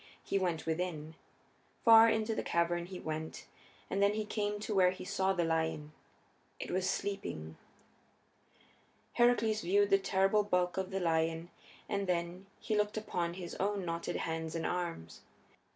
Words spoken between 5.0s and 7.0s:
saw the lion. It was